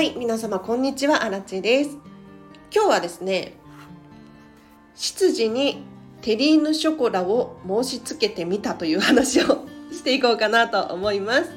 [0.00, 1.98] はい皆様こんにちはあらちです。
[2.74, 3.52] 今日はですね
[4.94, 5.84] 執事に
[6.22, 11.50] テリーヌショコラを申し付けてみたという話をしていこうかなと思います。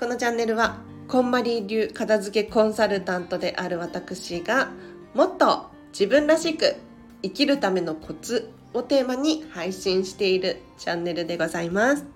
[0.00, 4.70] このチャンネルはこんまり流片付けコンサルタントである私が
[5.12, 6.76] もっと自分らしく
[7.22, 12.06] 生きるためのコツをテーマに配信しているチャンネルでございます。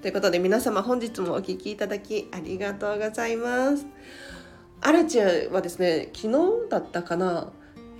[0.00, 3.84] ということで皆様本日もお聴きいただきありがとうございます。
[4.82, 7.50] アルチェはですね昨日だったかな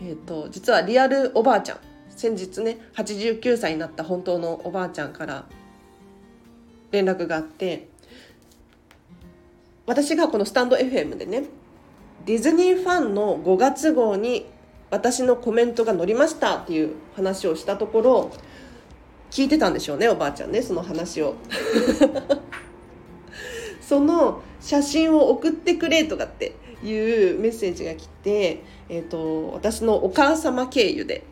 [0.01, 5.45] えっ、ー、と実はリアルおばあちゃん先日ね89歳になった本当のおばあちゃんから
[6.91, 7.89] 連絡があって
[9.87, 11.45] 私がこのスタンド FM でね
[12.27, 14.47] ディズニーファンの5月号に
[14.91, 18.31] 私のコメントが載りましたっていう話をしたところ
[19.31, 21.35] 聞いてたんでしょうねおばあちゃんねその話を。
[23.81, 31.25] その写真を送ってくれとかっていうメッセージが来て、えーと、私のお母様経由で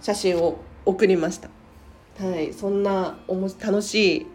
[0.00, 1.50] 写真を送りました。
[2.18, 4.26] はい、そんなおも楽しい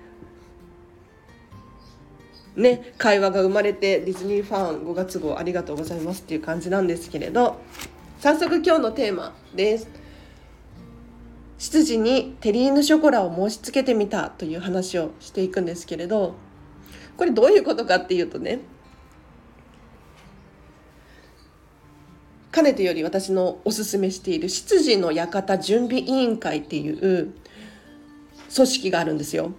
[2.58, 7.61] ね、会話が生まれてディズニーファン5月号ありがとうございますっていう感じなんですけれど
[8.19, 9.88] 早速今日のテーマです
[11.59, 16.33] 執事にテリーヌショコラを申し付けてみたという話をしていくんですけれど
[17.16, 18.59] これどういうことかっていうとね
[22.58, 27.36] かねてより私のおすすめしている執事の館準備委員会っていう
[28.53, 29.52] 組織があるんですよ。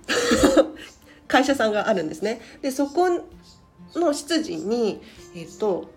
[1.29, 2.41] 会社さんがあるんですね。
[2.61, 3.09] でそこ
[3.95, 5.01] の執事に
[5.37, 5.93] えっと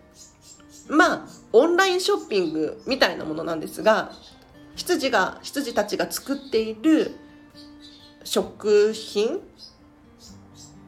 [0.90, 4.12] まあオンラインショッピングみたいなものなんですが
[4.76, 7.16] 羊が羊たちが作っている
[8.24, 9.40] 食品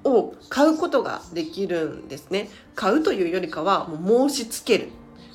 [0.03, 2.49] を買うことができるんですね。
[2.75, 4.91] 買うというよりかはもう申し付ける。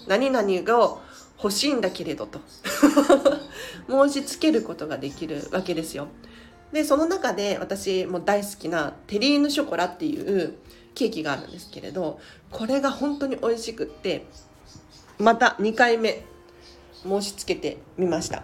[0.08, 0.98] 何々が
[1.42, 2.40] 欲しいんだけれどと
[3.88, 6.08] 申し付けることができるわけですよ。
[6.72, 10.54] でその中で私も大好きなテリーヌショコラっていう
[10.94, 12.20] ケーキがあるんですけれど
[12.50, 14.26] これが本当に美味しくって
[15.18, 16.24] また2回目
[17.02, 18.42] 申し付けてみました。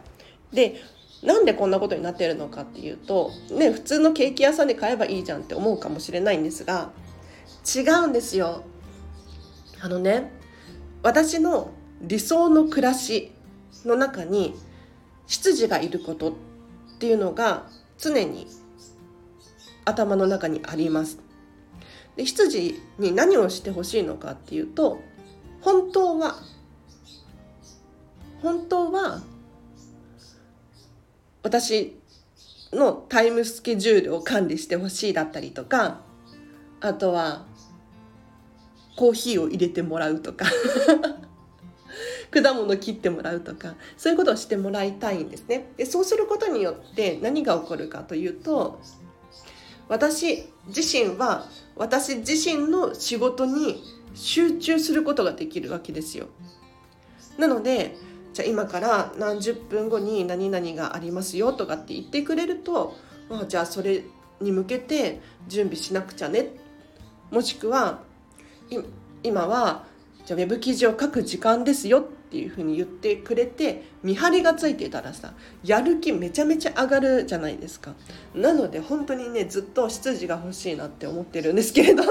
[0.53, 0.81] で
[1.23, 6.91] なんでこんなことになってるのかっていうとね普通のケーキ屋さんで買えばいいじゃんって思うかもしれないんですが
[7.75, 8.63] 違うんですよ。
[9.81, 10.31] あのね
[11.05, 11.71] 私の
[12.01, 13.31] 理想の暮らし
[13.85, 14.55] の中に
[15.27, 16.35] 執事がいることっ
[16.99, 17.67] ていうのが
[17.99, 18.47] 常に
[19.85, 21.19] 頭の中にあります。
[22.17, 25.01] で執事に何をしてほしいのかっていうと
[25.61, 26.37] 本当は
[28.41, 29.21] 本当は
[31.43, 31.99] 私
[32.73, 36.01] のタイムスケジュールを管理してほしいだったりとか
[36.81, 37.45] あとは
[38.97, 40.47] コーヒーを入れてもらうとか
[42.31, 45.73] 果物切ってもらうとかそういうことをしてもらいたいんですね。
[45.77, 48.81] でそうすることによって何が起こるかというと
[49.89, 51.47] 私自身は
[51.77, 53.83] 私自身の仕事に
[54.15, 56.27] 集中することができるわけですよ。
[57.39, 57.97] なので
[58.33, 62.97] じゃあ今から何十分後に何々がありますよとかって言ってくれると、
[63.29, 64.05] まあ、じゃあそれ
[64.41, 66.51] に向けて準備しなくちゃね
[67.31, 68.01] もしくは
[69.23, 69.85] 今は
[70.25, 77.95] じゃあウェブ記事を書く時間ですよっていうふうに言ってくれて見張りがついてたらさやる気めちゃめちゃ上がるじゃないですか
[78.35, 82.03] なので本当にねずっと執事が欲しいなって思ってるんですけれど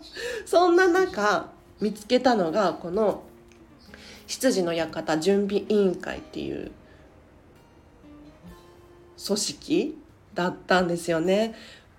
[0.46, 1.50] そんな中
[1.80, 3.22] 見つけたのがこの
[4.26, 6.70] 執事の館準備委員会っていう
[9.24, 9.98] 組織
[10.34, 11.54] だったんですよね。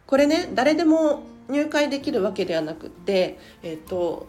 [0.06, 4.28] これね誰でも入会できるわけではなくて、えーと、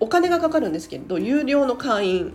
[0.00, 2.34] お金がかかるんですけど有料の会員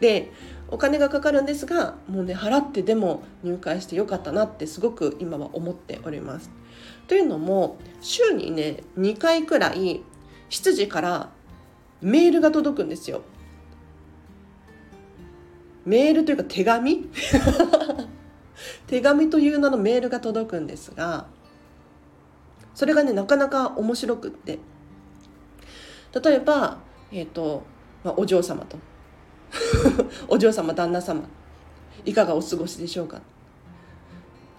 [0.00, 0.32] で
[0.68, 6.50] お金がかかるんですがもうね払ってでも入会してよかったなってすごく今は思っております。
[7.06, 10.02] というのも週にね2回くらい
[10.48, 11.30] 執事から
[12.00, 13.22] メールが届くんですよ。
[15.84, 17.08] メールというか手紙？
[18.86, 21.26] 手紙という名のメールが届くんですが
[22.74, 24.58] それがねなかなか面白くって。
[26.22, 26.78] 例えば、
[27.10, 27.64] えーと
[28.04, 28.78] まあ、お嬢様と。
[30.28, 31.22] お嬢様旦那様。
[32.04, 33.20] いかがお過ごしでしょうか。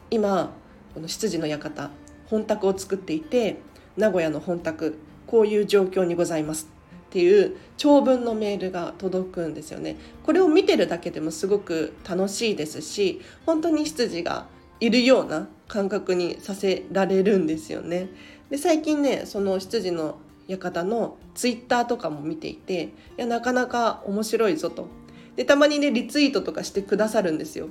[0.09, 0.51] 今
[0.93, 1.89] この執事の館
[2.27, 3.57] 本宅を作っていて
[3.97, 4.97] 名古屋の本宅
[5.27, 6.69] こういう状況にございます。
[7.07, 9.95] っていう長文のメールが届くんですよね。
[10.23, 14.47] これを見てるだけでもすごく楽しいですし本当に執事が
[14.79, 18.09] いるような感覚にさせられるんですよね。
[18.49, 20.17] で最近ねその執事の
[20.47, 24.87] 館のツイッターとかも見ていていやなかなか面白いぞと
[25.35, 27.69] でたまにねリツイートとかしてくださるんですよ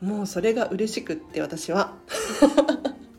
[0.00, 1.94] もうそれが嬉しくって私は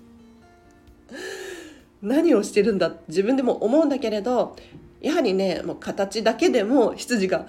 [2.01, 2.95] 何をしてるんだ？
[3.07, 4.56] 自分でも思うんだけれど
[5.01, 7.47] やはりねもう形だけでも羊が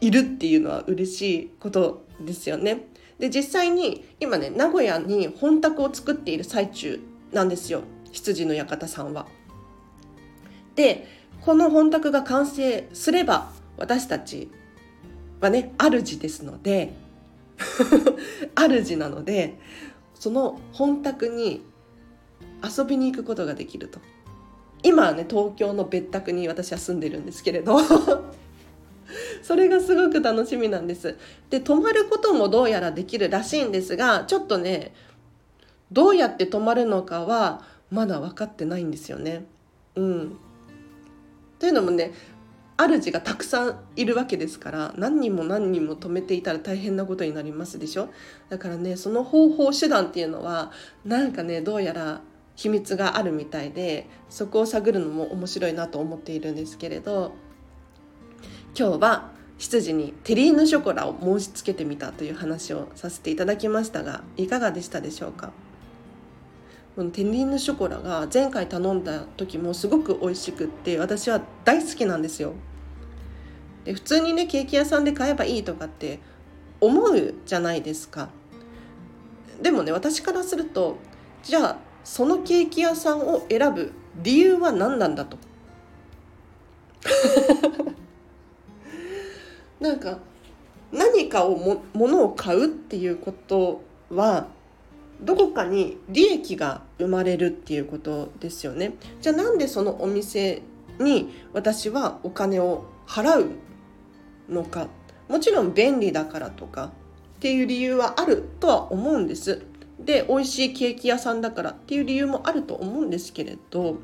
[0.00, 2.86] いるっていうのは嬉しいことですよね。
[3.18, 7.00] で実際に今ね名古屋に本宅を作っている最中
[7.32, 7.82] なんですよ。
[8.12, 9.26] 羊の館さんは。
[10.74, 11.06] で
[11.42, 14.50] この本宅が完成すれば私たち
[15.40, 16.94] はね主ですので
[18.56, 19.58] 主なので
[20.14, 21.62] その本宅に
[22.62, 24.00] 遊びに行くことができると。
[24.82, 27.78] 今はね東京の別宅に私は住んでるんですけれど。
[29.44, 31.18] それがすごく楽しみなんです。
[31.50, 34.94] で泊まることもどうやらできるらしいんですがちょっとね
[35.92, 39.44] どうやって泊まるのかはまだ分かってないんですよね。
[39.96, 40.36] うん。
[41.58, 42.12] というのもね
[42.78, 48.08] 主がたくさんいるわけですから何人も何人も止めていたら大変なことになりますでしょ。
[48.48, 50.72] だからねその方法手段っていうのは
[51.04, 52.22] なんかねどうやら
[52.56, 57.43] 秘密があるみたいでそこを探るのも面白いなと思っているんですけれど。
[58.76, 65.52] 今日は羊にテリーヌショコラを申し付けてみたという話をさせていただきましたがいかがでしたでしょうか？
[66.96, 72.54] このテリーヌショコラが前回頼んだ時もすごく美味しくって私は大好きなんですよ。
[73.84, 76.18] で普通にねケーキ屋さんで買えばいいとかって
[76.80, 78.28] 思うじゃないですか。
[79.62, 80.96] でもね私からすると
[81.44, 85.38] じゃあそのケーキ屋さんを選ぶ理由は何なんだと。
[89.84, 90.16] なんか
[90.92, 94.46] 何かをも物を買うっていうことは
[95.20, 98.94] どこかに利益が生まれるっていうことですよね。
[99.20, 100.62] じゃあなんでそのお店
[100.98, 103.50] に私はお金を払う
[104.48, 104.88] のか
[105.28, 106.92] もちろん便利だからとか
[107.36, 109.66] っていう理由はあるとは思うんです。
[110.00, 113.98] で美味しいケーキ屋さんだからっていう理由もあると思うんですけれど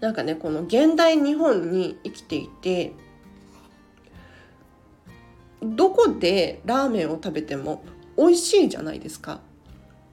[0.00, 2.94] なんかねこの現代日本に生きていて
[5.64, 7.82] どこでラーメンを食べても
[8.16, 9.40] 美味しいじゃないですか。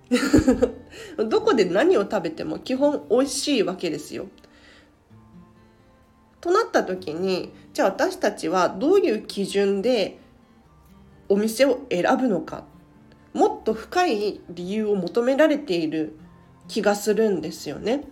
[1.29, 4.27] どこで何を食べても基本美味しいわけですよ。
[6.41, 10.19] となった時にじゃあ私たちはどういう基準で
[11.29, 12.65] お店を選ぶのか
[13.33, 16.17] もっと深い理由を求められている
[16.67, 18.03] 気がするんですよね。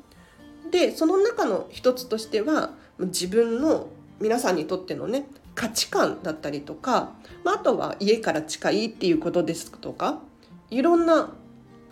[0.71, 3.87] でその中の一つとしては自分の
[4.19, 5.25] 皆さんにとってのね
[5.59, 7.11] 価値観だったりとか、
[7.43, 10.21] まあ、あとは家から近いっていうことですとか
[10.69, 11.33] いろんな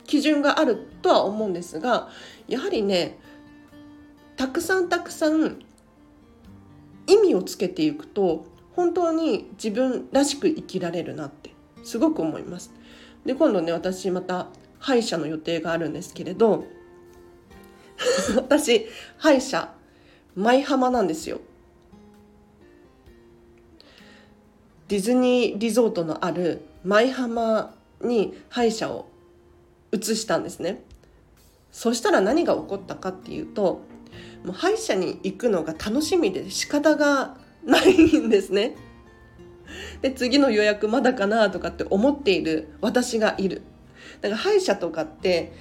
[0.06, 2.08] 基準があるとは思うんですが
[2.48, 3.20] やはりね
[4.38, 5.60] たくさんたくさん
[7.08, 11.54] 意味をつけていくと本当に自分らしく生きられるなって
[11.84, 12.72] すごく思います。
[13.26, 14.48] で今度ね私また
[14.80, 16.64] 歯医者の予定があるんですけれど
[18.38, 18.88] 私
[19.18, 19.74] 歯医者
[20.36, 21.42] 舞浜なんですよ
[24.88, 29.10] ディズニーリゾートのある舞浜に歯医者を
[29.92, 30.84] 移したんですね。
[31.72, 33.82] そしたら何が起こったかっていうと
[34.44, 38.76] もう歯医者に行くのが楽しみで仕方がないんですね。
[40.02, 43.64] で次の予約まだかなとかって思っている私がいる。
[44.22, 45.54] だから歯医者とかって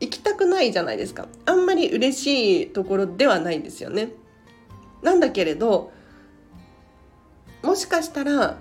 [0.00, 1.28] 行きたくないじゃないですか。
[1.46, 4.10] あんまり嬉しいところではないんですよね。
[5.02, 5.92] なんだけれど
[7.62, 8.58] もしかしたら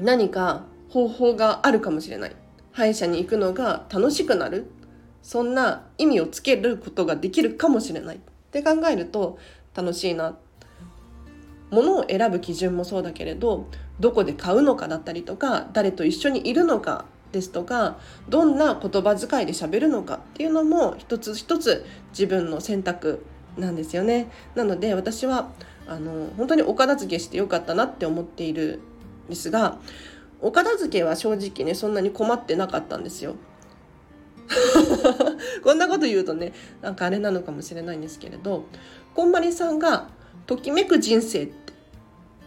[0.00, 2.36] 何か方法があるかもしれない。
[2.72, 4.66] 歯医者に行くのが楽しくなる。
[5.22, 8.16] そんな意味をつけることができるかもしれない。
[8.16, 8.18] っ
[8.50, 9.38] て考えると
[9.74, 10.36] 楽しいな。
[11.70, 13.66] ものを選ぶ基準もそうだけれど
[13.98, 17.98] どこで買うのかだったりとか誰と一緒にいるのかですとか
[18.28, 23.24] どんな言葉遣いで喋るのかっていうのも一つ一つ自分の選択
[23.58, 24.30] なんですよね。
[24.54, 25.50] なので私は
[25.88, 28.80] あの本当にお片付けしてよかったなって思っている
[29.28, 29.78] ですが
[30.40, 33.36] お片付けは正直ねそんなに困ってなかったんですよ。
[35.64, 38.64] こんなこと言うとねなんかあれなのかもしれないんですけれど
[39.14, 40.08] こんまりさんが
[40.46, 41.72] ときめく人生って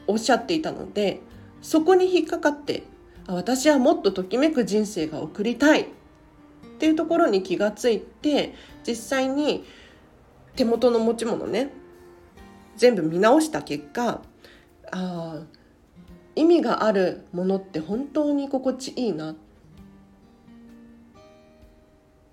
[0.08, 1.20] おっしゃっていたので
[1.62, 2.84] そこに引っかかって
[3.28, 5.82] 私はもっとときめく人生が送りたい。
[5.82, 5.86] っ
[6.80, 8.56] ていうところに気がついて
[8.88, 9.66] 実際に
[10.56, 11.72] 手元の持ち物ね
[12.78, 14.22] 全部見直した結果
[14.90, 15.42] あ
[16.40, 19.34] 意味があるものって本当に心地いいな。
[19.34, 19.36] っ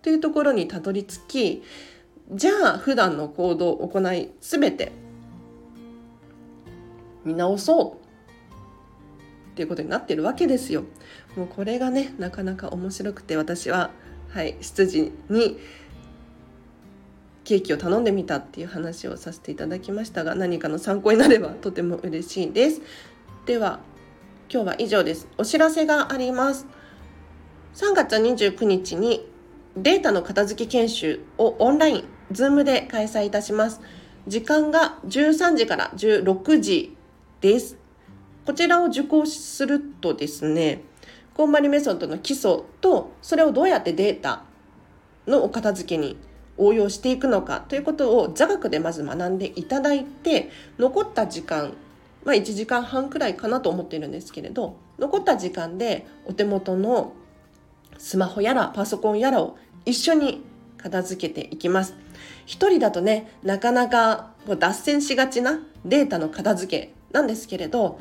[0.01, 1.65] ていうところにたどり着き
[2.33, 4.93] じゃあ普段の行動を行い全て
[7.25, 8.07] 見直そう。
[9.51, 10.85] っていうことになってるわけですよ。
[11.35, 13.91] もうこれがねなかなか面白くて私は
[14.29, 15.59] はい執事に
[17.43, 22.83] ケーキを頼んでみたっていう話をさせていただきましたが何かの参考になればとても嬉しいです。
[23.47, 23.81] では
[24.49, 25.29] 今日は以上です。
[25.37, 26.67] お知らせがあります。
[27.75, 29.29] 3月29日に
[29.77, 33.81] データの片付け研修をオンライン Zoom で開催いたします。
[34.29, 36.97] 時間が13時から16時
[37.41, 37.77] です。
[38.47, 40.83] こちらを受講するとですね
[41.35, 44.45] こんまりメソッドの基礎とそれをどうやってデータ
[45.27, 46.17] のお片付けに
[46.57, 51.75] 応用していくのかということを座学でまず学んでいただいて残った時間
[52.27, 57.15] まあ1時間半くらいかなと思っているんですけれど残った時間でお手元の
[57.97, 59.57] スマホやらパソコンやらを
[59.87, 60.43] 一緒に
[60.77, 61.95] 片付けていきます。
[62.45, 67.99] 一人だとねなかなか脱線しがちなデータの片付けなんですけれど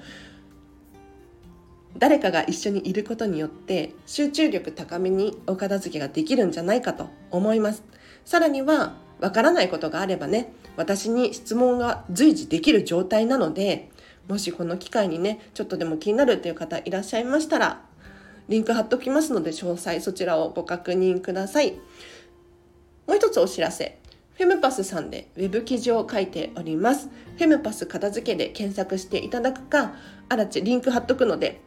[1.97, 7.83] 誰かが一緒にいることによって集中力高めにお片付けができるんじゃないかと思います。
[8.25, 13.89] さらには、わからないことがあればね、私に質問が随時できる状態なので、
[14.27, 17.81] もしこの機会にね、ちょっとでも気になるという方いらっしゃいましたら、
[18.47, 21.73] リンク貼っときますので、詳細そちらをご確認ください。
[23.07, 23.99] もう一つお知らせ。
[24.33, 27.09] フェムパスさんでウェブ記事を書いております。
[27.37, 29.95] フェムパス片付けで検索していただくか、
[30.29, 31.61] あらちリンク貼っとくので、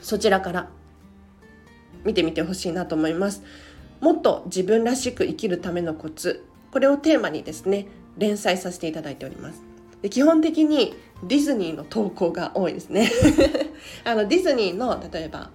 [0.00, 0.68] そちらから
[2.04, 3.42] 見てみてほしいなと思います。
[4.02, 7.86] もっと自分らしく生きるためのコツこれをテーマにですね
[8.18, 9.71] 連載させていただいております
[10.02, 13.10] で基本的にディズニーの投稿が多いですね
[14.04, 15.50] あのディズニーの例えば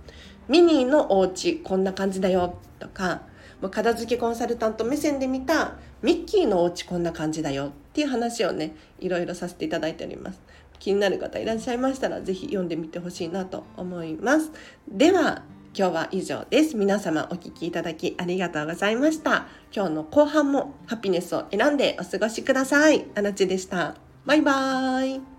[0.48, 3.22] ミニーのお家こんな感じだよとか
[3.62, 10.42] もう片付けコンサルタント目線で見たミッキーのお家こんな感じだよっていう話をねいろいろさせていただいております
[10.80, 14.52] 気になる方いらっしゃいましたら是非読んでみてほしいなと思います
[14.88, 15.44] では
[15.78, 16.76] 今日は以上です。
[16.76, 19.46] 皆様お聴きいただきありがとうございました。
[19.72, 23.06] 今日の後半もハピネスを選んでお過ごしください。
[23.14, 24.07] あなちでした。
[24.28, 25.37] バイバーイ。